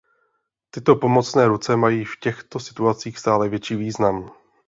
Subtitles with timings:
[0.71, 4.31] Tyto pomocné ruce mají v těchto situacích stále větší význam.